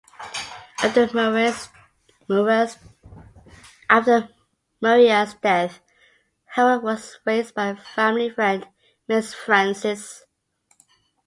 After 0.81 1.05
Maria's 1.13 1.67
death, 5.35 5.79
Harriot 6.45 6.81
was 6.81 7.19
raised 7.23 7.53
by 7.53 7.67
a 7.67 7.75
family 7.75 8.31
friend, 8.31 8.67
Mrs. 9.07 9.35
Francis. 9.35 10.23